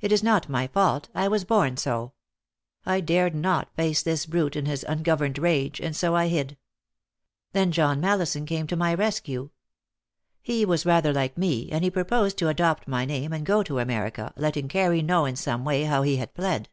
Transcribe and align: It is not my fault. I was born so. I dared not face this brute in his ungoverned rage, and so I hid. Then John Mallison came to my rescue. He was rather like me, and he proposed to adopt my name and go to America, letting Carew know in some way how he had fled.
It 0.00 0.10
is 0.10 0.24
not 0.24 0.48
my 0.48 0.66
fault. 0.66 1.08
I 1.14 1.28
was 1.28 1.44
born 1.44 1.76
so. 1.76 2.14
I 2.84 3.00
dared 3.00 3.32
not 3.32 3.72
face 3.76 4.02
this 4.02 4.26
brute 4.26 4.56
in 4.56 4.66
his 4.66 4.82
ungoverned 4.88 5.38
rage, 5.38 5.80
and 5.80 5.94
so 5.94 6.16
I 6.16 6.26
hid. 6.26 6.56
Then 7.52 7.70
John 7.70 8.00
Mallison 8.00 8.44
came 8.44 8.66
to 8.66 8.74
my 8.74 8.92
rescue. 8.92 9.50
He 10.42 10.64
was 10.64 10.84
rather 10.84 11.12
like 11.12 11.38
me, 11.38 11.70
and 11.70 11.84
he 11.84 11.90
proposed 11.92 12.38
to 12.38 12.48
adopt 12.48 12.88
my 12.88 13.04
name 13.04 13.32
and 13.32 13.46
go 13.46 13.62
to 13.62 13.78
America, 13.78 14.32
letting 14.34 14.66
Carew 14.66 15.00
know 15.00 15.26
in 15.26 15.36
some 15.36 15.64
way 15.64 15.84
how 15.84 16.02
he 16.02 16.16
had 16.16 16.32
fled. 16.34 16.68